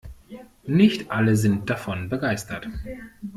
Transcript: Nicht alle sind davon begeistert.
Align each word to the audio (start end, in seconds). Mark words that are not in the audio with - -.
Nicht 0.65 1.11
alle 1.11 1.35
sind 1.35 1.69
davon 1.69 2.09
begeistert. 2.09 2.67